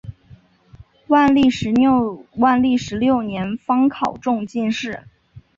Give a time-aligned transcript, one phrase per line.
[1.09, 1.69] 万历十
[2.97, 5.03] 六年方考中进士。